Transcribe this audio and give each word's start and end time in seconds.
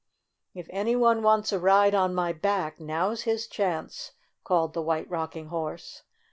"If 0.55 0.65
any 0.71 0.95
one 0.95 1.21
wants 1.21 1.51
a 1.53 1.59
ride 1.59 1.93
on 1.93 2.15
my 2.15 2.33
back, 2.33 2.79
now's 2.79 3.21
his 3.21 3.45
chance!" 3.45 4.13
called 4.43 4.73
the 4.73 4.81
White 4.81 5.07
Rock 5.11 5.35
ing 5.35 5.49
Horse. 5.49 6.01